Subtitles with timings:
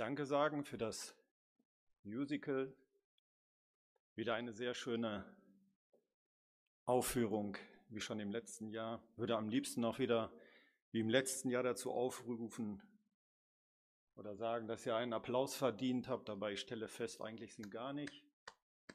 [0.00, 1.14] Danke sagen für das
[2.04, 2.74] Musical.
[4.14, 5.26] Wieder eine sehr schöne
[6.86, 7.58] Aufführung,
[7.90, 9.02] wie schon im letzten Jahr.
[9.16, 10.32] Würde am liebsten auch wieder
[10.90, 12.80] wie im letzten Jahr dazu aufrufen
[14.16, 16.30] oder sagen, dass ihr einen Applaus verdient habt.
[16.30, 18.24] Dabei ich stelle fest, eigentlich sind gar nicht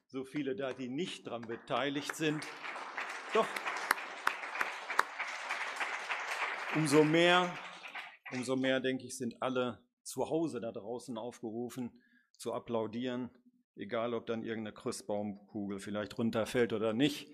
[0.07, 2.43] so viele da, die nicht daran beteiligt sind.
[3.31, 3.47] Doch.
[6.73, 7.55] Umso mehr,
[8.31, 11.91] umso mehr, denke ich, sind alle zu Hause da draußen aufgerufen,
[12.37, 13.29] zu applaudieren,
[13.75, 17.27] egal ob dann irgendeine Christbaumkugel vielleicht runterfällt oder nicht.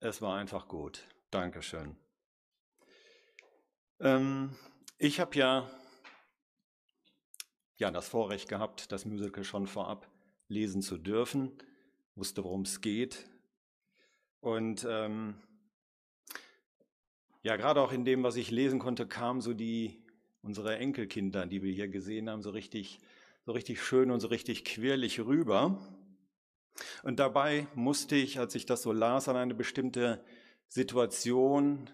[0.00, 1.06] Es war einfach gut.
[1.30, 1.96] Dankeschön.
[4.00, 4.56] Ähm,
[4.98, 5.70] ich habe ja,
[7.76, 10.10] ja das Vorrecht gehabt, das Musical schon vorab
[10.48, 11.56] lesen zu dürfen,
[12.16, 13.24] wusste, worum es geht.
[14.40, 15.40] Und ähm,
[17.42, 20.01] ja, gerade auch in dem, was ich lesen konnte, kam so die
[20.42, 22.98] unsere Enkelkinder, die wir hier gesehen haben, so richtig,
[23.46, 25.78] so richtig schön und so richtig quirlig rüber.
[27.02, 30.24] Und dabei musste ich, als ich das so las, an eine bestimmte
[30.68, 31.88] Situation,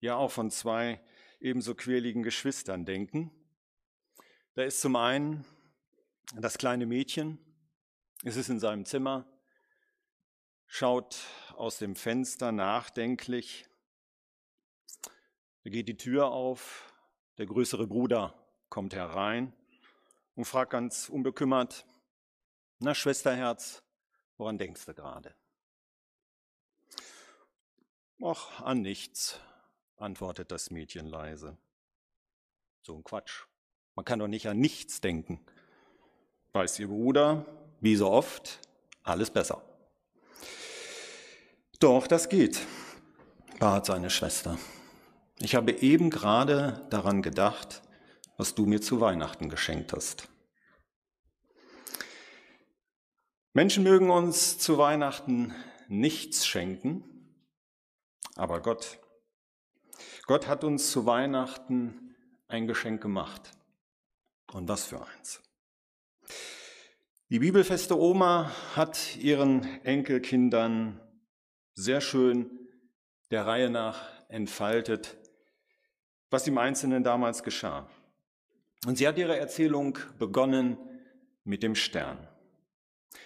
[0.00, 1.00] ja auch von zwei
[1.40, 3.30] ebenso quirligen Geschwistern denken.
[4.54, 5.44] Da ist zum einen
[6.36, 7.38] das kleine Mädchen,
[8.24, 9.26] es ist in seinem Zimmer,
[10.66, 11.18] schaut
[11.56, 13.66] aus dem Fenster nachdenklich,
[15.62, 16.93] da geht die Tür auf,
[17.38, 18.34] der größere Bruder
[18.68, 19.52] kommt herein
[20.34, 21.86] und fragt ganz unbekümmert,
[22.78, 23.82] na Schwesterherz,
[24.36, 25.34] woran denkst du gerade?
[28.22, 29.40] Ach, an nichts,
[29.96, 31.56] antwortet das Mädchen leise.
[32.82, 33.44] So ein Quatsch.
[33.94, 35.44] Man kann doch nicht an nichts denken.
[36.52, 37.46] Weiß ihr Bruder,
[37.80, 38.60] wie so oft,
[39.02, 39.62] alles besser.
[41.80, 42.60] Doch, das geht,
[43.58, 44.58] bat seine Schwester.
[45.44, 47.82] Ich habe eben gerade daran gedacht,
[48.38, 50.26] was du mir zu Weihnachten geschenkt hast.
[53.52, 55.54] Menschen mögen uns zu Weihnachten
[55.86, 57.04] nichts schenken,
[58.36, 58.98] aber Gott,
[60.26, 62.16] Gott hat uns zu Weihnachten
[62.48, 63.50] ein Geschenk gemacht.
[64.50, 65.42] Und was für eins.
[67.28, 71.02] Die bibelfeste Oma hat ihren Enkelkindern
[71.74, 72.50] sehr schön
[73.30, 74.00] der Reihe nach
[74.30, 75.18] entfaltet,
[76.34, 77.88] was im Einzelnen damals geschah.
[78.86, 80.76] Und sie hat ihre Erzählung begonnen
[81.44, 82.26] mit dem Stern.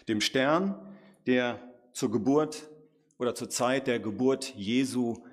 [0.08, 0.78] Dem Stern,
[1.26, 1.58] der
[1.94, 2.68] zur Geburt
[3.16, 5.24] oder zur Zeit der Geburt Jesu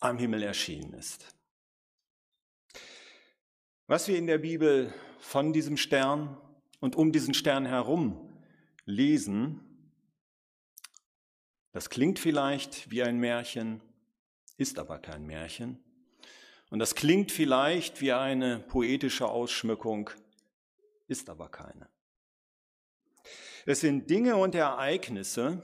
[0.00, 1.32] am Himmel erschienen ist.
[3.86, 6.36] Was wir in der Bibel von diesem Stern
[6.80, 8.28] und um diesen Stern herum
[8.86, 9.60] lesen,
[11.70, 13.80] das klingt vielleicht wie ein Märchen,
[14.56, 15.78] ist aber kein Märchen.
[16.74, 20.10] Und das klingt vielleicht wie eine poetische Ausschmückung,
[21.06, 21.88] ist aber keine.
[23.64, 25.62] Es sind Dinge und Ereignisse,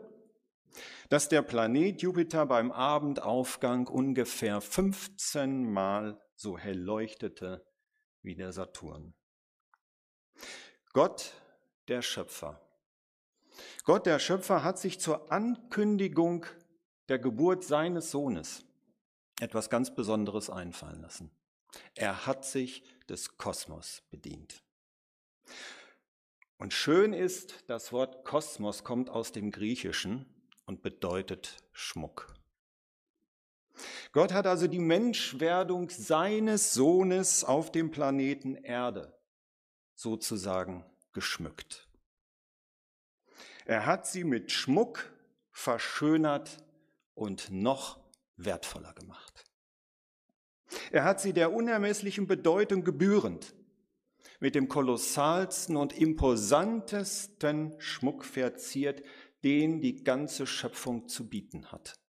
[1.09, 7.65] dass der Planet Jupiter beim Abendaufgang ungefähr 15 Mal so hell leuchtete
[8.21, 9.13] wie der Saturn.
[10.93, 11.33] Gott,
[11.87, 12.61] der Schöpfer.
[13.83, 16.45] Gott, der Schöpfer, hat sich zur Ankündigung
[17.09, 18.65] der Geburt seines Sohnes
[19.43, 21.29] etwas ganz Besonderes einfallen lassen.
[21.95, 24.63] Er hat sich des Kosmos bedient.
[26.57, 30.25] Und schön ist, das Wort Kosmos kommt aus dem Griechischen
[30.65, 32.33] und bedeutet Schmuck.
[34.13, 39.19] Gott hat also die Menschwerdung seines Sohnes auf dem Planeten Erde
[39.95, 41.89] sozusagen geschmückt.
[43.65, 45.11] Er hat sie mit Schmuck
[45.51, 46.63] verschönert
[47.15, 48.02] und noch
[48.37, 49.43] wertvoller gemacht.
[50.91, 53.53] Er hat sie der unermesslichen Bedeutung gebührend
[54.39, 59.03] mit dem kolossalsten und imposantesten Schmuck verziert,
[59.43, 61.99] den die ganze Schöpfung zu bieten hat,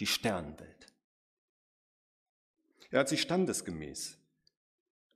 [0.00, 0.86] die Sternenwelt.
[2.90, 4.18] Er hat sich standesgemäß,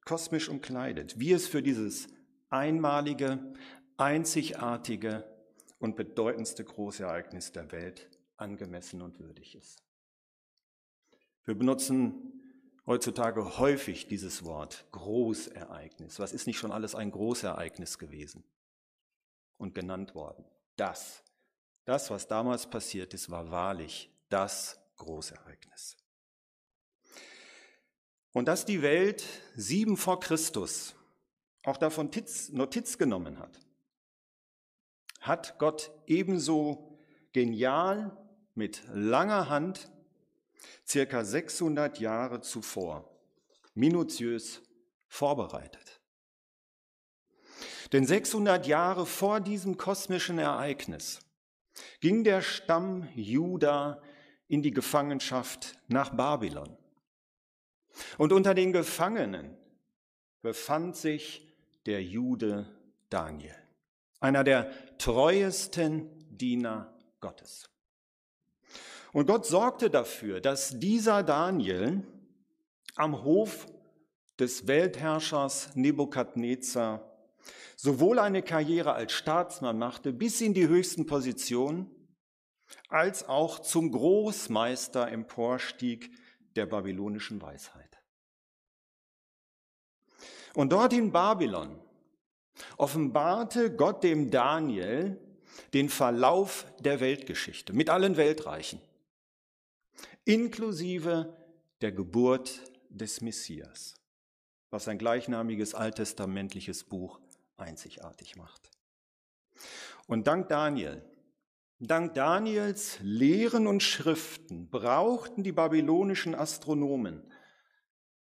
[0.04, 2.08] kosmisch umkleidet, wie es für dieses
[2.50, 3.54] einmalige,
[3.96, 5.24] einzigartige
[5.78, 9.83] und bedeutendste Großereignis der Welt angemessen und würdig ist.
[11.44, 12.32] Wir benutzen
[12.86, 16.18] heutzutage häufig dieses Wort Großereignis.
[16.18, 18.44] Was ist nicht schon alles ein Großereignis gewesen
[19.58, 20.44] und genannt worden?
[20.76, 21.22] Das,
[21.84, 25.96] das, was damals passiert ist, war wahrlich das Großereignis.
[28.32, 29.24] Und dass die Welt
[29.54, 30.94] sieben vor Christus
[31.62, 32.10] auch davon
[32.52, 33.60] Notiz genommen hat,
[35.20, 36.98] hat Gott ebenso
[37.32, 38.16] genial
[38.54, 39.90] mit langer Hand
[40.86, 43.10] circa 600 Jahre zuvor
[43.74, 44.62] minutiös
[45.08, 46.00] vorbereitet.
[47.92, 51.20] Denn 600 Jahre vor diesem kosmischen Ereignis
[52.00, 54.02] ging der Stamm Juda
[54.48, 56.76] in die Gefangenschaft nach Babylon.
[58.18, 59.56] Und unter den Gefangenen
[60.42, 61.54] befand sich
[61.86, 62.66] der Jude
[63.10, 63.54] Daniel,
[64.20, 67.70] einer der treuesten Diener Gottes.
[69.14, 72.02] Und Gott sorgte dafür, dass dieser Daniel
[72.96, 73.68] am Hof
[74.40, 77.16] des Weltherrschers Nebukadnezar
[77.76, 81.88] sowohl eine Karriere als Staatsmann machte, bis in die höchsten Positionen,
[82.88, 86.10] als auch zum Großmeister emporstieg
[86.56, 88.02] der babylonischen Weisheit.
[90.54, 91.80] Und dort in Babylon
[92.78, 95.20] offenbarte Gott dem Daniel
[95.72, 98.80] den Verlauf der Weltgeschichte mit allen Weltreichen
[100.24, 101.36] inklusive
[101.80, 103.94] der Geburt des Messias,
[104.70, 107.20] was ein gleichnamiges alttestamentliches Buch
[107.56, 108.70] einzigartig macht.
[110.06, 111.04] Und dank Daniel,
[111.78, 117.22] dank Daniels Lehren und Schriften brauchten die babylonischen Astronomen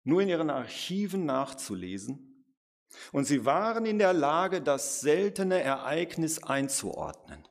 [0.04, 2.28] nur in ihren Archiven nachzulesen,
[3.10, 7.48] und sie waren in der Lage, das seltene Ereignis einzuordnen,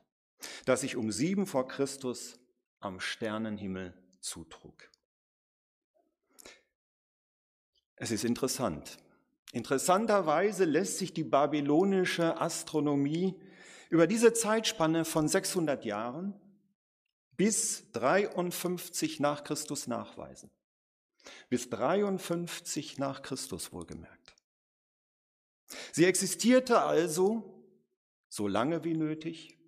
[0.66, 2.38] das sich um sieben vor Christus
[2.78, 4.90] am Sternenhimmel zutrug.
[7.96, 8.98] Es ist interessant.
[9.52, 13.38] Interessanterweise lässt sich die babylonische Astronomie
[13.90, 16.34] über diese Zeitspanne von 600 Jahren
[17.36, 20.50] bis 53 nach Christus nachweisen.
[21.50, 24.34] Bis 53 nach Christus wohlgemerkt.
[25.92, 27.64] Sie existierte also
[28.28, 29.58] so lange wie nötig,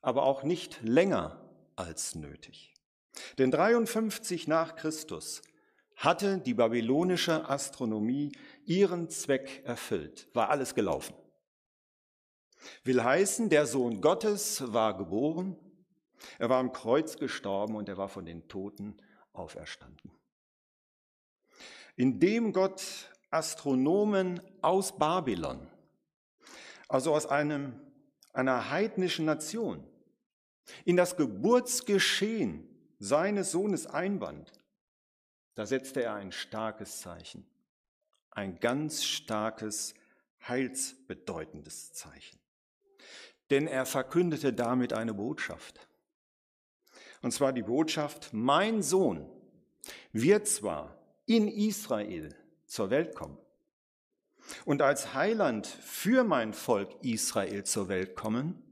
[0.00, 2.74] aber auch nicht länger als nötig.
[3.38, 5.42] Denn 53 nach Christus
[5.96, 8.32] hatte die babylonische Astronomie
[8.64, 11.14] ihren Zweck erfüllt, war alles gelaufen.
[12.84, 15.56] Will heißen, der Sohn Gottes war geboren,
[16.38, 18.96] er war am Kreuz gestorben und er war von den Toten
[19.32, 20.12] auferstanden.
[21.96, 25.68] Indem Gott Astronomen aus Babylon,
[26.88, 27.80] also aus einem,
[28.32, 29.86] einer heidnischen Nation,
[30.84, 32.67] in das Geburtsgeschehen
[32.98, 34.52] seines Sohnes einband,
[35.54, 37.46] da setzte er ein starkes Zeichen,
[38.30, 39.94] ein ganz starkes,
[40.46, 42.38] heilsbedeutendes Zeichen.
[43.50, 45.88] Denn er verkündete damit eine Botschaft.
[47.22, 49.28] Und zwar die Botschaft, mein Sohn
[50.12, 52.34] wird zwar in Israel
[52.66, 53.38] zur Welt kommen
[54.64, 58.62] und als Heiland für mein Volk Israel zur Welt kommen,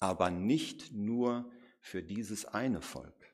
[0.00, 1.50] aber nicht nur
[1.80, 3.32] für dieses eine Volk,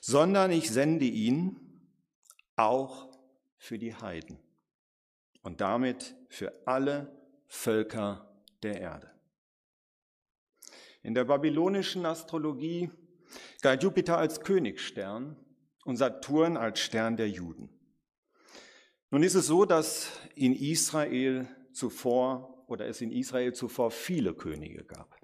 [0.00, 1.60] sondern ich sende ihn
[2.56, 3.08] auch
[3.56, 4.38] für die Heiden
[5.42, 7.16] und damit für alle
[7.46, 9.10] Völker der Erde.
[11.02, 12.90] In der babylonischen Astrologie
[13.62, 15.36] galt Jupiter als Königsstern
[15.84, 17.70] und Saturn als Stern der Juden.
[19.10, 24.84] Nun ist es so, dass in Israel zuvor oder es in Israel zuvor viele Könige
[24.84, 25.17] gab.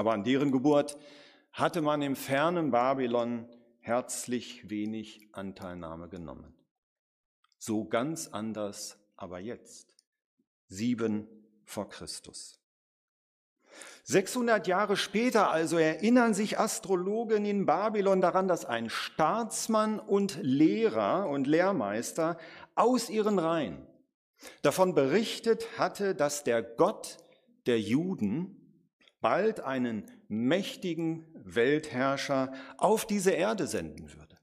[0.00, 0.96] Aber an deren Geburt
[1.52, 3.46] hatte man im fernen Babylon
[3.80, 6.54] herzlich wenig Anteilnahme genommen.
[7.58, 9.94] So ganz anders aber jetzt,
[10.68, 11.28] sieben
[11.66, 12.58] vor Christus.
[14.04, 21.28] 600 Jahre später also erinnern sich Astrologen in Babylon daran, dass ein Staatsmann und Lehrer
[21.28, 22.38] und Lehrmeister
[22.74, 23.86] aus ihren Reihen
[24.62, 27.18] davon berichtet hatte, dass der Gott
[27.66, 28.59] der Juden
[29.20, 34.38] bald einen mächtigen Weltherrscher auf diese Erde senden würde.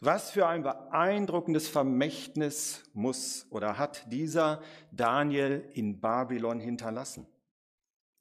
[0.00, 7.26] Was für ein beeindruckendes Vermächtnis muss oder hat dieser Daniel in Babylon hinterlassen.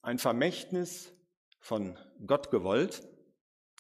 [0.01, 1.13] Ein Vermächtnis
[1.59, 3.07] von Gott gewollt,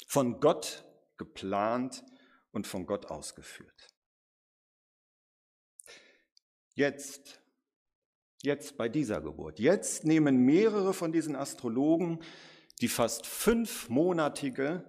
[0.07, 0.83] von Gott
[1.17, 2.03] geplant
[2.51, 3.87] und von Gott ausgeführt.
[6.73, 7.40] Jetzt,
[8.43, 12.19] jetzt bei dieser Geburt, jetzt nehmen mehrere von diesen Astrologen
[12.81, 14.83] die fast fünfmonatige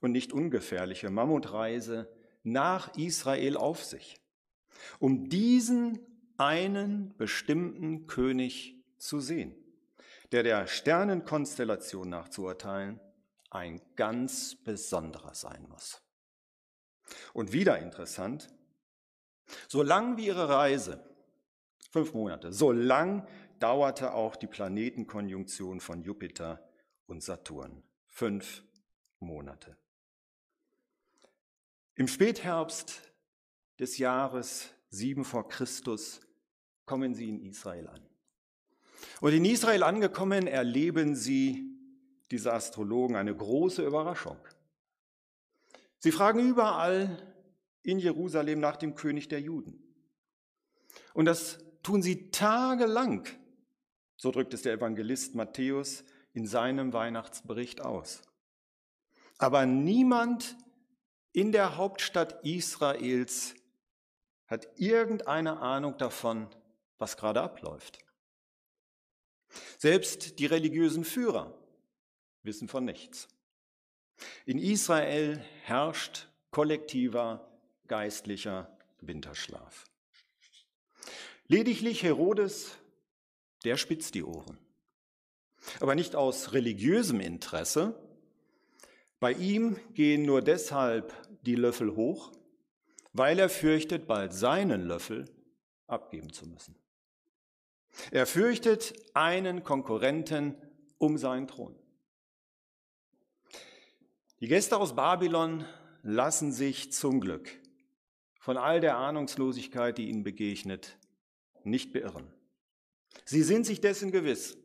[0.00, 2.08] und nicht ungefährliche Mammutreise
[2.42, 4.20] nach Israel auf sich,
[4.98, 5.98] um diesen
[6.36, 9.54] einen bestimmten König zu sehen
[10.32, 13.00] der der Sternenkonstellation nach zu urteilen
[13.50, 16.02] ein ganz besonderer sein muss.
[17.32, 18.48] Und wieder interessant,
[19.66, 21.02] so lang wie ihre Reise,
[21.88, 23.26] fünf Monate, so lang
[23.58, 26.62] dauerte auch die Planetenkonjunktion von Jupiter
[27.06, 28.62] und Saturn, fünf
[29.20, 29.76] Monate.
[31.94, 33.02] Im Spätherbst
[33.78, 36.20] des Jahres 7 vor Christus
[36.84, 38.06] kommen sie in Israel an.
[39.20, 41.64] Und in Israel angekommen, erleben sie,
[42.30, 44.36] diese Astrologen, eine große Überraschung.
[45.98, 47.34] Sie fragen überall
[47.82, 49.82] in Jerusalem nach dem König der Juden.
[51.14, 53.26] Und das tun sie tagelang,
[54.16, 58.22] so drückt es der Evangelist Matthäus in seinem Weihnachtsbericht aus.
[59.38, 60.56] Aber niemand
[61.32, 63.54] in der Hauptstadt Israels
[64.46, 66.48] hat irgendeine Ahnung davon,
[66.98, 67.98] was gerade abläuft.
[69.78, 71.56] Selbst die religiösen Führer
[72.42, 73.28] wissen von nichts.
[74.46, 77.48] In Israel herrscht kollektiver
[77.86, 79.87] geistlicher Winterschlaf.
[81.48, 82.76] Lediglich Herodes,
[83.64, 84.58] der spitzt die Ohren.
[85.80, 87.98] Aber nicht aus religiösem Interesse.
[89.18, 91.14] Bei ihm gehen nur deshalb
[91.46, 92.32] die Löffel hoch,
[93.14, 95.24] weil er fürchtet, bald seinen Löffel
[95.86, 96.76] abgeben zu müssen.
[98.10, 100.54] Er fürchtet einen Konkurrenten
[100.98, 101.74] um seinen Thron.
[104.40, 105.64] Die Gäste aus Babylon
[106.02, 107.50] lassen sich zum Glück
[108.38, 110.97] von all der Ahnungslosigkeit, die ihnen begegnet,
[111.64, 112.32] nicht beirren.
[113.24, 114.56] Sie sind sich dessen gewiss,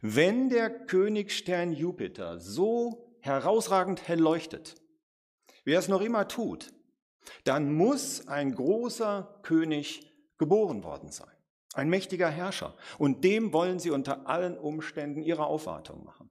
[0.00, 4.74] wenn der Königstern Jupiter so herausragend hell leuchtet,
[5.64, 6.72] wer es noch immer tut,
[7.44, 11.30] dann muss ein großer König geboren worden sein.
[11.74, 12.76] Ein mächtiger Herrscher.
[12.98, 16.30] Und dem wollen sie unter allen Umständen ihre Aufwartung machen.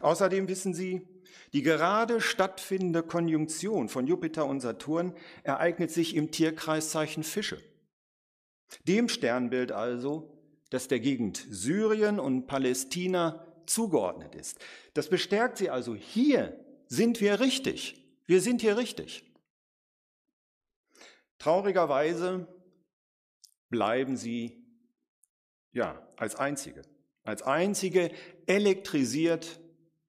[0.00, 1.08] Außerdem wissen sie,
[1.52, 7.62] die gerade stattfindende Konjunktion von Jupiter und Saturn ereignet sich im Tierkreiszeichen Fische.
[8.86, 10.36] Dem Sternbild also,
[10.70, 14.58] das der Gegend Syrien und Palästina zugeordnet ist.
[14.94, 18.04] Das bestärkt sie also, hier sind wir richtig.
[18.26, 19.24] Wir sind hier richtig.
[21.38, 22.46] Traurigerweise
[23.70, 24.64] bleiben sie
[25.72, 26.82] ja als einzige,
[27.22, 28.10] als einzige
[28.46, 29.60] elektrisiert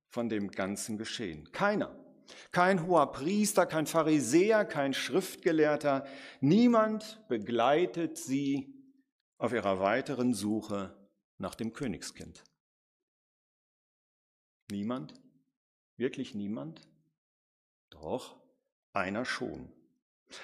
[0.09, 1.51] von dem ganzen Geschehen.
[1.51, 1.95] Keiner,
[2.51, 6.05] kein hoher Priester, kein Pharisäer, kein Schriftgelehrter,
[6.39, 8.73] niemand begleitet sie
[9.37, 10.95] auf ihrer weiteren Suche
[11.37, 12.43] nach dem Königskind.
[14.69, 15.13] Niemand?
[15.97, 16.87] Wirklich niemand?
[17.89, 18.39] Doch,
[18.93, 19.71] einer schon.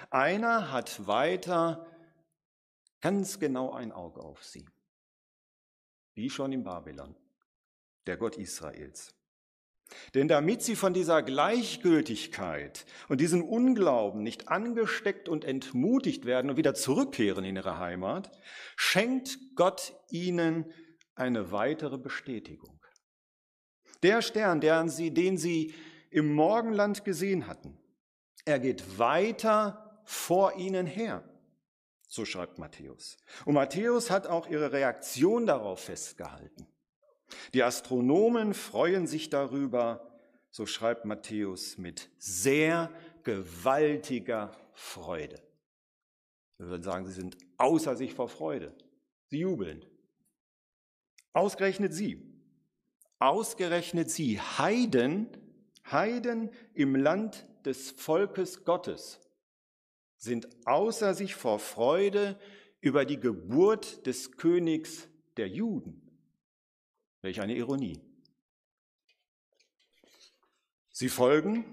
[0.09, 1.87] Einer hat weiter
[3.01, 4.67] ganz genau ein Auge auf sie.
[6.13, 7.15] Wie schon in Babylon,
[8.05, 9.16] der Gott Israels.
[10.13, 16.57] Denn damit sie von dieser Gleichgültigkeit und diesem Unglauben nicht angesteckt und entmutigt werden und
[16.57, 18.31] wieder zurückkehren in ihre Heimat,
[18.75, 20.71] schenkt Gott ihnen
[21.15, 22.79] eine weitere Bestätigung.
[24.03, 25.73] Der Stern, den sie, den sie
[26.11, 27.77] im Morgenland gesehen hatten,
[28.45, 31.23] er geht weiter vor ihnen her.
[32.07, 33.17] So schreibt Matthäus.
[33.45, 36.67] Und Matthäus hat auch ihre Reaktion darauf festgehalten.
[37.53, 40.19] Die Astronomen freuen sich darüber,
[40.49, 42.91] so schreibt Matthäus, mit sehr
[43.23, 45.41] gewaltiger Freude.
[46.57, 48.73] Wir würden sagen, sie sind außer sich vor Freude.
[49.29, 49.85] Sie jubeln.
[51.33, 52.23] Ausgerechnet sie.
[53.19, 54.39] Ausgerechnet sie.
[54.39, 55.27] Heiden,
[55.91, 59.19] Heiden im Land des Volkes Gottes
[60.17, 62.39] sind außer sich vor Freude
[62.81, 65.07] über die Geburt des Königs
[65.37, 66.06] der Juden.
[67.21, 68.01] Welch eine Ironie.
[70.91, 71.65] Sie folgen,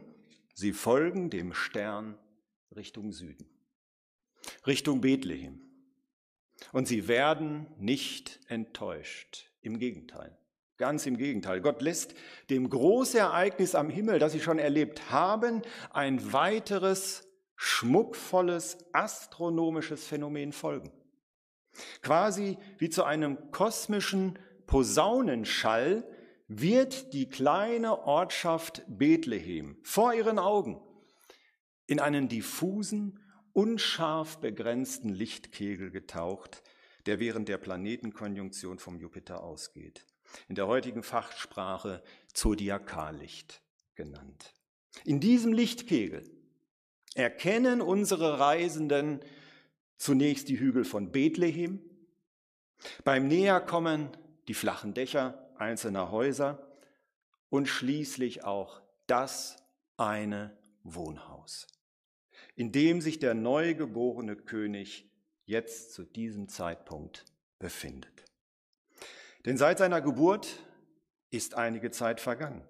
[0.55, 2.19] sie folgen dem Stern
[2.75, 3.49] Richtung Süden,
[4.67, 5.61] Richtung Bethlehem.
[6.73, 9.51] Und sie werden nicht enttäuscht.
[9.61, 10.37] Im Gegenteil.
[10.77, 11.61] Ganz im Gegenteil.
[11.61, 12.15] Gott lässt
[12.51, 20.93] dem Großereignis am Himmel, das sie schon erlebt haben, ein weiteres schmuckvolles astronomisches Phänomen folgen.
[22.03, 26.07] Quasi wie zu einem kosmischen Posaunenschall
[26.49, 30.81] wird die kleine Ortschaft Bethlehem vor ihren Augen
[31.87, 33.21] in einen diffusen,
[33.53, 36.63] unscharf begrenzten Lichtkegel getaucht,
[37.07, 40.07] der während der Planetenkonjunktion vom Jupiter ausgeht.
[40.49, 42.03] In der heutigen Fachsprache
[42.33, 43.63] Zodiakallicht
[43.95, 44.55] genannt.
[45.05, 46.25] In diesem Lichtkegel
[47.15, 49.21] erkennen unsere Reisenden
[49.97, 51.81] zunächst die Hügel von Bethlehem,
[53.05, 54.11] beim Näherkommen
[54.49, 56.67] die flachen Dächer einzelner Häuser
[57.49, 59.57] und schließlich auch das
[59.97, 61.67] eine Wohnhaus,
[62.57, 65.11] in dem sich der neugeborene König
[65.47, 67.25] jetzt zu diesem Zeitpunkt
[67.59, 68.25] befindet.
[69.45, 70.59] Denn seit seiner Geburt
[71.31, 72.67] ist einige Zeit vergangen.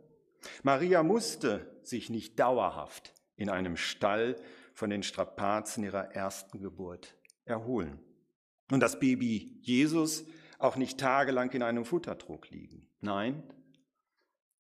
[0.63, 4.37] Maria musste sich nicht dauerhaft in einem Stall
[4.75, 8.01] von den Strapazen ihrer ersten Geburt erholen.
[8.71, 10.25] Und das Baby Jesus
[10.65, 12.89] auch nicht tagelang in einem Futtertrog liegen.
[13.01, 13.43] Nein,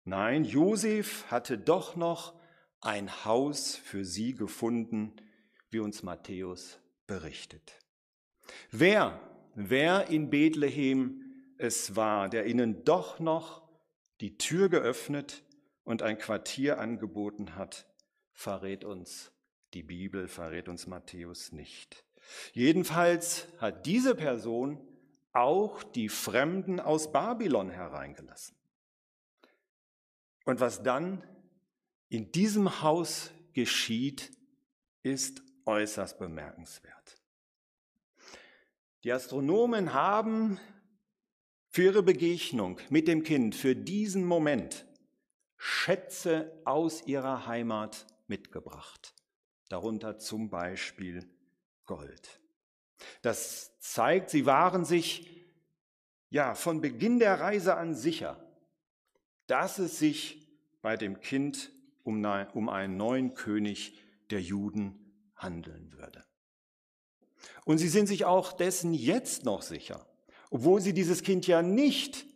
[0.04, 2.38] nein, Josef hatte doch noch
[2.80, 5.14] ein Haus für sie gefunden,
[5.70, 7.78] wie uns Matthäus berichtet.
[8.70, 9.18] Wer,
[9.54, 11.22] wer in Bethlehem
[11.56, 13.66] es war, der ihnen doch noch
[14.20, 15.42] die Tür geöffnet
[15.84, 17.86] und ein Quartier angeboten hat,
[18.32, 19.32] verrät uns
[19.72, 22.04] die Bibel, verrät uns Matthäus nicht.
[22.52, 24.86] Jedenfalls hat diese Person
[25.34, 28.56] auch die Fremden aus Babylon hereingelassen.
[30.44, 31.22] Und was dann
[32.08, 34.30] in diesem Haus geschieht,
[35.02, 37.20] ist äußerst bemerkenswert.
[39.02, 40.58] Die Astronomen haben
[41.68, 44.86] für ihre Begegnung mit dem Kind, für diesen Moment
[45.56, 49.14] Schätze aus ihrer Heimat mitgebracht,
[49.68, 51.28] darunter zum Beispiel
[51.84, 52.40] Gold.
[53.22, 55.30] Das zeigt, sie waren sich
[56.30, 58.44] ja von Beginn der Reise an sicher,
[59.46, 60.48] dass es sich
[60.82, 61.70] bei dem Kind
[62.02, 63.98] um, um einen neuen König
[64.30, 66.24] der Juden handeln würde.
[67.64, 70.06] Und sie sind sich auch dessen jetzt noch sicher,
[70.50, 72.26] obwohl sie dieses Kind ja nicht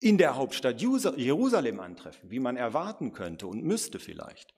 [0.00, 4.54] in der Hauptstadt Jerusalem antreffen, wie man erwarten könnte und müsste vielleicht.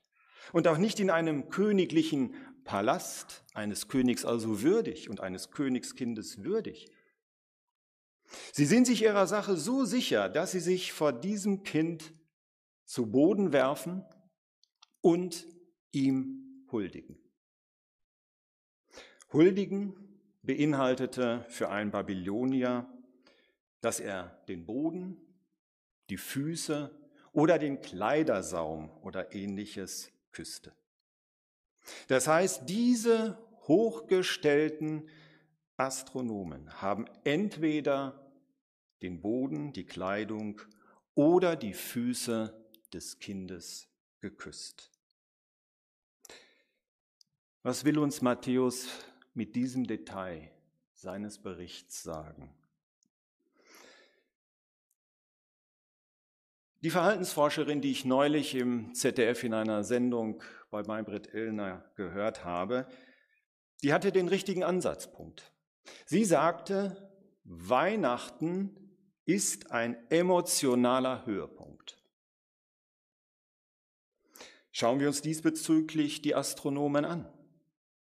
[0.51, 2.35] Und auch nicht in einem königlichen
[2.67, 6.91] Palast eines Königs also würdig und eines Königskindes würdig.
[8.53, 12.13] Sie sind sich ihrer Sache so sicher, dass sie sich vor diesem Kind
[12.85, 14.05] zu Boden werfen
[15.01, 15.47] und
[15.91, 17.17] ihm huldigen.
[19.33, 19.95] Huldigen
[20.43, 22.87] beinhaltete für einen Babylonier,
[23.81, 25.17] dass er den Boden,
[26.09, 26.91] die Füße
[27.31, 30.76] oder den Kleidersaum oder ähnliches küsste.
[32.07, 35.09] Das heißt, diese hochgestellten
[35.77, 38.31] Astronomen haben entweder
[39.01, 40.61] den Boden, die Kleidung
[41.13, 42.53] oder die Füße
[42.93, 43.87] des Kindes
[44.21, 44.91] geküsst.
[47.63, 48.87] Was will uns Matthäus
[49.33, 50.51] mit diesem Detail
[50.93, 52.55] seines Berichts sagen?
[56.81, 62.87] Die Verhaltensforscherin, die ich neulich im ZDF in einer Sendung bei Maybrit Illner gehört habe,
[63.81, 65.51] die hatte den richtigen Ansatzpunkt.
[66.05, 67.11] Sie sagte,
[67.43, 68.75] Weihnachten
[69.25, 71.97] ist ein emotionaler Höhepunkt.
[74.71, 77.27] Schauen wir uns diesbezüglich die Astronomen an.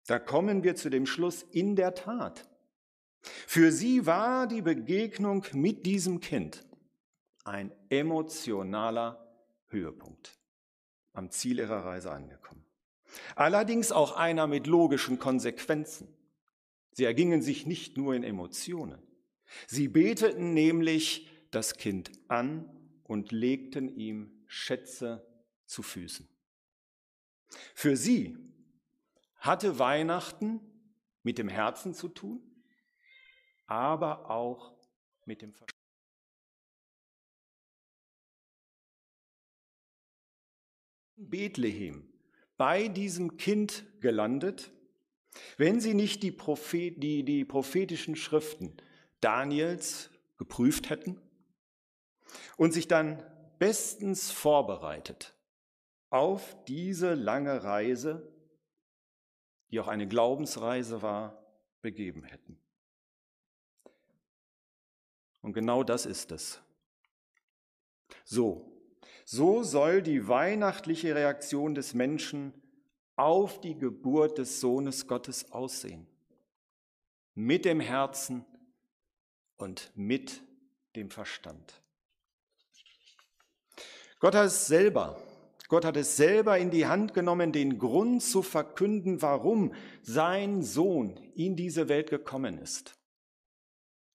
[0.07, 2.49] Da kommen wir zu dem Schluss, in der Tat.
[3.21, 6.66] Für sie war die Begegnung mit diesem Kind
[7.47, 9.25] ein emotionaler
[9.67, 10.37] Höhepunkt
[11.13, 12.65] am Ziel ihrer Reise angekommen.
[13.35, 16.13] Allerdings auch einer mit logischen Konsequenzen.
[16.91, 19.01] Sie ergingen sich nicht nur in Emotionen.
[19.65, 22.69] Sie beteten nämlich das Kind an
[23.03, 25.25] und legten ihm Schätze
[25.65, 26.27] zu Füßen.
[27.73, 28.37] Für sie
[29.37, 30.59] hatte Weihnachten
[31.23, 32.41] mit dem Herzen zu tun,
[33.65, 34.73] aber auch
[35.25, 35.76] mit dem Verstand.
[41.17, 42.07] Bethlehem
[42.57, 44.71] bei diesem Kind gelandet,
[45.57, 48.75] wenn sie nicht die, Prophet, die, die prophetischen Schriften
[49.21, 51.19] Daniels geprüft hätten
[52.57, 53.23] und sich dann
[53.59, 55.35] bestens vorbereitet
[56.09, 58.31] auf diese lange Reise,
[59.71, 61.43] die auch eine Glaubensreise war,
[61.81, 62.59] begeben hätten.
[65.41, 66.61] Und genau das ist es.
[68.23, 68.76] So,
[69.29, 72.53] so soll die weihnachtliche Reaktion des Menschen
[73.17, 76.07] auf die Geburt des Sohnes Gottes aussehen.
[77.35, 78.45] Mit dem Herzen
[79.57, 80.41] und mit
[80.95, 81.81] dem Verstand.
[84.19, 85.21] Gott hat es selber,
[85.67, 91.17] Gott hat es selber in die Hand genommen, den Grund zu verkünden, warum sein Sohn
[91.35, 92.97] in diese Welt gekommen ist.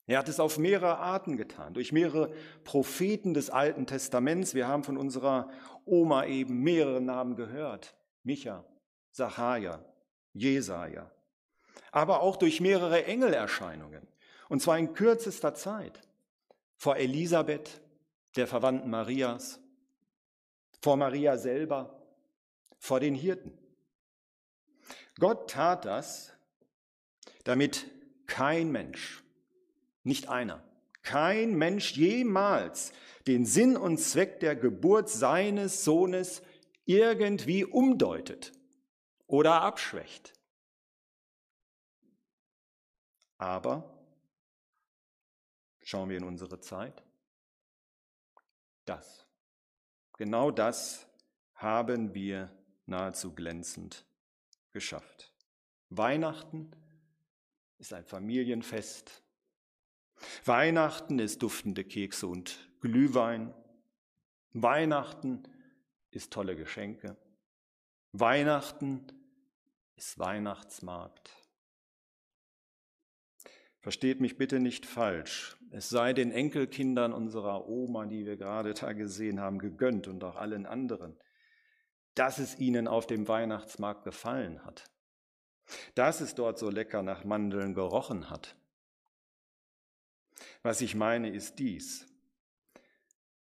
[0.07, 2.35] Er hat es auf mehrere Arten getan, durch mehrere
[2.65, 4.55] Propheten des Alten Testaments.
[4.55, 5.49] Wir haben von unserer
[5.85, 7.97] Oma eben mehrere Namen gehört.
[8.25, 8.65] Micha,
[9.13, 9.85] Sacharja,
[10.33, 11.11] Jesaja.
[11.93, 14.07] Aber auch durch mehrere Engelerscheinungen.
[14.49, 16.01] Und zwar in kürzester Zeit.
[16.77, 17.81] Vor Elisabeth,
[18.35, 19.61] der Verwandten Marias,
[20.81, 22.03] vor Maria selber,
[22.79, 23.57] vor den Hirten.
[25.21, 26.33] Gott tat das,
[27.45, 27.87] damit
[28.27, 29.22] kein Mensch,
[30.03, 30.63] nicht einer,
[31.03, 32.93] kein Mensch jemals
[33.27, 36.43] den Sinn und Zweck der Geburt seines Sohnes
[36.85, 38.53] irgendwie umdeutet
[39.27, 40.33] oder abschwächt.
[43.39, 43.93] Aber
[45.83, 47.03] schauen wir in unsere Zeit,
[48.85, 49.27] das
[50.19, 51.07] Genau das
[51.55, 52.51] haben wir
[52.87, 54.05] nahezu glänzend
[54.71, 55.33] geschafft.
[55.89, 56.71] Weihnachten
[57.79, 59.22] ist ein Familienfest.
[60.45, 63.55] Weihnachten ist duftende Kekse und Glühwein.
[64.53, 65.43] Weihnachten
[66.11, 67.17] ist tolle Geschenke.
[68.13, 69.07] Weihnachten
[69.97, 71.31] ist Weihnachtsmarkt.
[73.81, 75.57] Versteht mich bitte nicht falsch.
[75.71, 80.37] Es sei den Enkelkindern unserer Oma, die wir gerade da gesehen haben, gegönnt und auch
[80.37, 81.19] allen anderen,
[82.15, 84.85] dass es ihnen auf dem Weihnachtsmarkt gefallen hat,
[85.95, 88.57] dass es dort so lecker nach Mandeln gerochen hat.
[90.63, 92.07] Was ich meine, ist dies.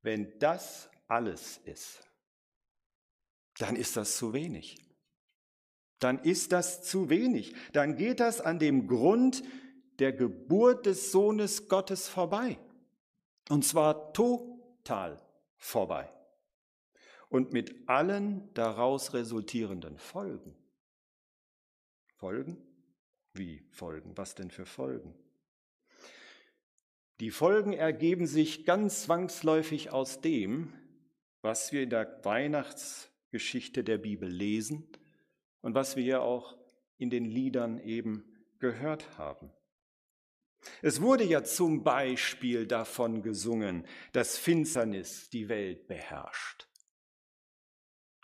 [0.02, 2.08] Wenn das alles ist,
[3.58, 4.78] dann ist das zu wenig.
[5.98, 7.54] Dann ist das zu wenig.
[7.72, 9.42] Dann geht das an dem Grund
[9.98, 12.58] der Geburt des Sohnes Gottes vorbei.
[13.50, 15.20] Und zwar total
[15.58, 16.10] vorbei.
[17.28, 20.56] Und mit allen daraus resultierenden Folgen.
[22.16, 22.56] Folgen?
[23.34, 24.16] Wie Folgen?
[24.16, 25.14] Was denn für Folgen?
[27.20, 30.72] Die Folgen ergeben sich ganz zwangsläufig aus dem,
[31.42, 34.88] was wir in der Weihnachtsgeschichte der Bibel lesen
[35.60, 36.56] und was wir ja auch
[36.96, 38.24] in den Liedern eben
[38.58, 39.52] gehört haben.
[40.80, 46.68] Es wurde ja zum Beispiel davon gesungen, dass Finsternis die Welt beherrscht.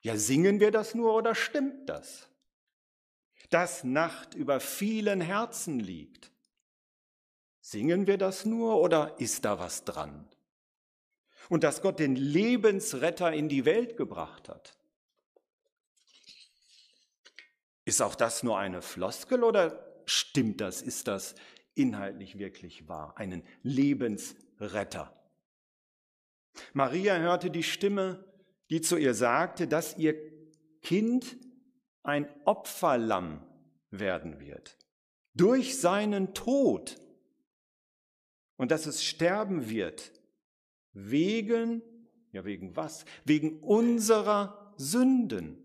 [0.02, 2.30] Ja, singen wir das nur oder stimmt das?
[3.50, 6.32] Dass Nacht über vielen Herzen liegt.
[7.68, 10.28] Singen wir das nur oder ist da was dran?
[11.48, 14.78] Und dass Gott den Lebensretter in die Welt gebracht hat.
[17.84, 20.80] Ist auch das nur eine Floskel oder stimmt das?
[20.80, 21.34] Ist das
[21.74, 25.12] inhaltlich wirklich wahr, einen Lebensretter.
[26.72, 28.24] Maria hörte die Stimme,
[28.70, 30.14] die zu ihr sagte, dass ihr
[30.82, 31.36] Kind
[32.04, 33.44] ein Opferlamm
[33.90, 34.78] werden wird
[35.34, 36.96] durch seinen Tod
[38.56, 40.12] und dass es sterben wird
[40.92, 41.82] wegen,
[42.32, 43.04] ja wegen was?
[43.24, 45.62] Wegen unserer Sünden.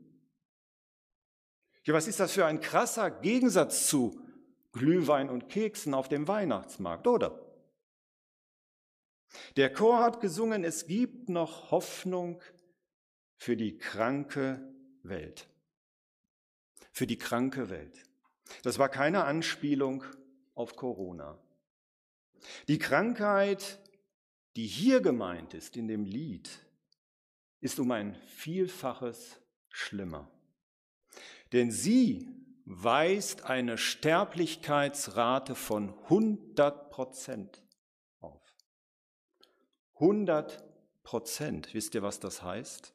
[1.84, 4.22] Ja, was ist das für ein krasser Gegensatz zu
[4.72, 7.40] Glühwein und Keksen auf dem Weihnachtsmarkt, oder?
[9.56, 12.42] Der Chor hat gesungen, es gibt noch Hoffnung
[13.38, 14.62] für die kranke
[15.04, 15.48] Welt.
[16.92, 18.04] Für die kranke Welt.
[18.64, 20.04] Das war keine Anspielung
[20.54, 21.41] auf Corona.
[22.68, 23.80] Die Krankheit,
[24.56, 26.50] die hier gemeint ist in dem Lied,
[27.60, 30.30] ist um ein Vielfaches schlimmer.
[31.54, 32.28] Denn sie
[32.66, 37.64] weist eine Sterblichkeitsrate von 100 Prozent
[38.20, 38.42] auf.
[39.96, 40.64] 100
[41.04, 41.74] Prozent.
[41.74, 42.94] Wisst ihr, was das heißt?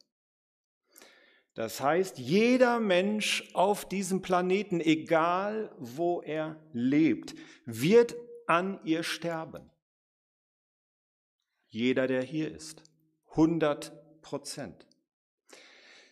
[1.55, 8.15] Das heißt, jeder Mensch auf diesem Planeten, egal wo er lebt, wird
[8.47, 9.71] an ihr sterben.
[11.69, 12.83] Jeder, der hier ist.
[13.31, 14.87] 100 Prozent.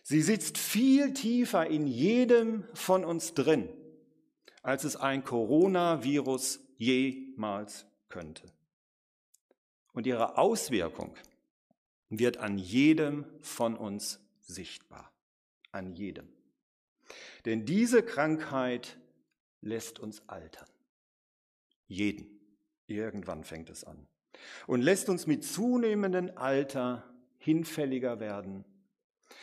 [0.03, 3.69] Sie sitzt viel tiefer in jedem von uns drin,
[4.61, 8.51] als es ein Coronavirus jemals könnte.
[9.93, 11.15] Und ihre Auswirkung
[12.09, 15.11] wird an jedem von uns sichtbar
[15.75, 16.27] an jedem.
[17.43, 18.97] Denn diese Krankheit
[19.61, 20.67] lässt uns altern.
[21.87, 22.39] Jeden.
[22.87, 24.07] Irgendwann fängt es an.
[24.67, 28.65] Und lässt uns mit zunehmendem Alter hinfälliger werden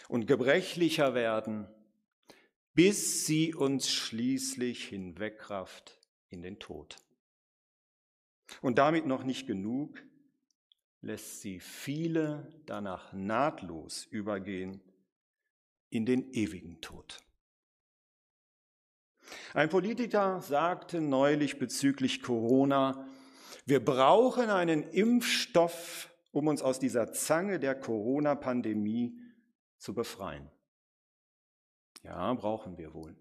[0.08, 1.66] und gebrechlicher werden,
[2.74, 6.96] bis sie uns schließlich hinwegrafft in den Tod.
[8.60, 10.02] Und damit noch nicht genug,
[11.00, 14.80] lässt sie viele danach nahtlos übergehen
[15.90, 17.20] in den ewigen Tod.
[19.54, 23.06] Ein Politiker sagte neulich bezüglich Corona,
[23.64, 29.18] wir brauchen einen Impfstoff, um uns aus dieser Zange der Corona-Pandemie
[29.78, 30.50] zu befreien.
[32.02, 33.14] Ja, brauchen wir wohl.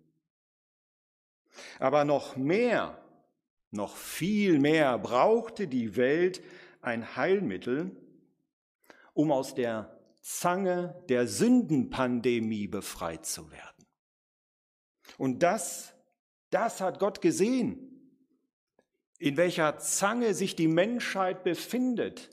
[1.79, 3.03] Aber noch mehr,
[3.69, 6.41] noch viel mehr brauchte die Welt
[6.81, 7.95] ein Heilmittel,
[9.13, 13.85] um aus der Zange der Sündenpandemie befreit zu werden.
[15.17, 15.93] Und das,
[16.51, 17.87] das hat Gott gesehen,
[19.17, 22.29] in welcher Zange sich die Menschheit befindet,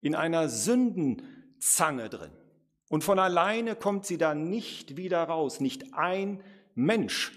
[0.00, 2.32] in einer Sündenzange drin.
[2.88, 5.60] Und von alleine kommt sie da nicht wieder raus.
[5.60, 6.42] Nicht ein
[6.74, 7.32] Mensch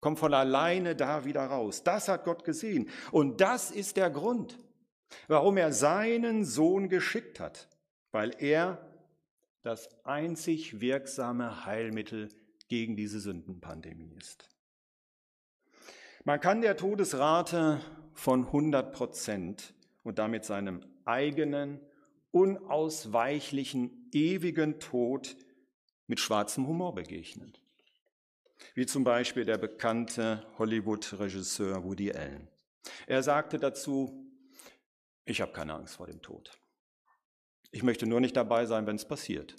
[0.00, 1.82] kommt von alleine da wieder raus.
[1.82, 2.88] Das hat Gott gesehen.
[3.10, 4.58] Und das ist der Grund,
[5.26, 7.68] warum er seinen Sohn geschickt hat,
[8.12, 8.78] weil er
[9.62, 12.28] das einzig wirksame Heilmittel
[12.68, 14.48] gegen diese Sündenpandemie ist.
[16.24, 17.80] Man kann der Todesrate
[18.12, 21.80] von 100 Prozent und damit seinem eigenen,
[22.32, 25.36] unausweichlichen, ewigen Tod
[26.06, 27.52] mit schwarzem Humor begegnen.
[28.74, 32.48] Wie zum Beispiel der bekannte Hollywood-Regisseur Woody Allen.
[33.06, 34.26] Er sagte dazu,
[35.24, 36.58] ich habe keine Angst vor dem Tod.
[37.70, 39.54] Ich möchte nur nicht dabei sein, wenn es passiert.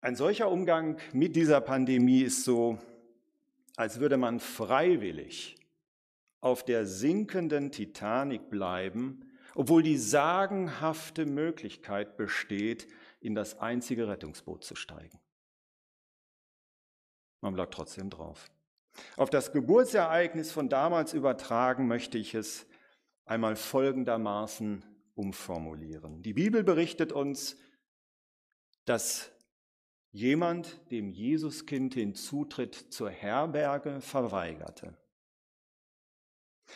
[0.00, 2.78] Ein solcher Umgang mit dieser Pandemie ist so,
[3.78, 5.54] als würde man freiwillig
[6.40, 12.88] auf der sinkenden Titanic bleiben, obwohl die sagenhafte Möglichkeit besteht,
[13.20, 15.20] in das einzige Rettungsboot zu steigen.
[17.40, 18.50] Man bleibt trotzdem drauf.
[19.16, 22.66] Auf das Geburtsereignis von damals übertragen möchte ich es
[23.26, 26.20] einmal folgendermaßen umformulieren.
[26.22, 27.56] Die Bibel berichtet uns,
[28.86, 29.30] dass
[30.10, 34.96] jemand dem Jesuskind den Zutritt zur Herberge verweigerte.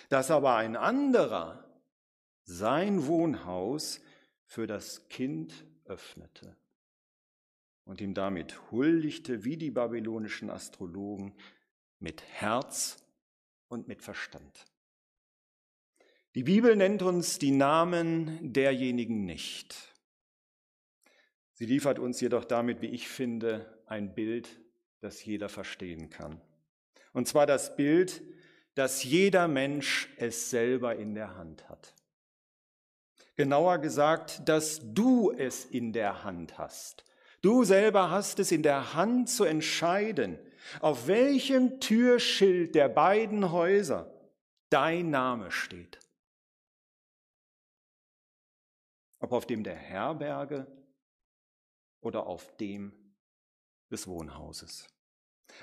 [0.09, 1.65] Dass aber ein anderer
[2.45, 4.01] sein Wohnhaus
[4.45, 6.57] für das Kind öffnete
[7.85, 11.35] und ihm damit huldigte wie die babylonischen Astrologen
[11.99, 13.05] mit Herz
[13.69, 14.67] und mit Verstand.
[16.35, 19.92] Die Bibel nennt uns die Namen derjenigen nicht.
[21.63, 24.49] Sie liefert uns jedoch damit, wie ich finde, ein Bild,
[24.99, 26.41] das jeder verstehen kann.
[27.13, 28.21] Und zwar das Bild,
[28.75, 31.95] dass jeder Mensch es selber in der Hand hat.
[33.37, 37.05] Genauer gesagt, dass du es in der Hand hast.
[37.43, 40.41] Du selber hast es in der Hand zu entscheiden,
[40.81, 44.13] auf welchem Türschild der beiden Häuser
[44.69, 46.01] dein Name steht.
[49.23, 50.67] ob auf dem der Herberge
[52.03, 52.93] oder auf dem
[53.91, 54.87] des Wohnhauses.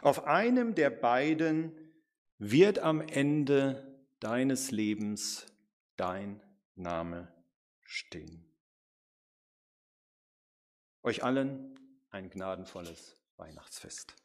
[0.02, 1.94] Auf einem der beiden
[2.40, 5.46] wird am Ende deines Lebens
[5.98, 6.42] dein
[6.76, 7.32] Name
[7.82, 8.46] stehen.
[11.04, 14.16] Euch allen ein gnadenvolles Weihnachtsfest.